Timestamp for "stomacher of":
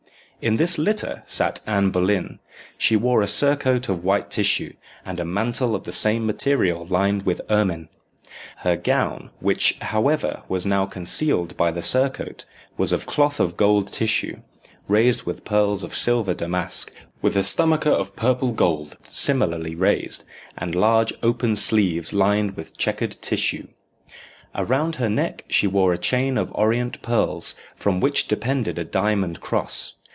17.43-18.15